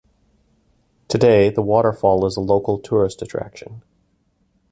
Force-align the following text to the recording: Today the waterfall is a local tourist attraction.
Today 1.07 1.51
the 1.51 1.61
waterfall 1.61 2.25
is 2.25 2.35
a 2.35 2.39
local 2.41 2.79
tourist 2.79 3.21
attraction. 3.21 3.83